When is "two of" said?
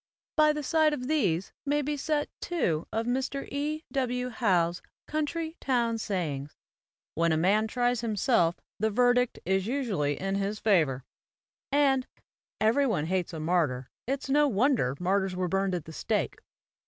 2.39-3.05